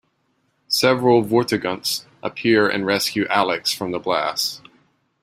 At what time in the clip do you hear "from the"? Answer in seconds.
3.71-3.99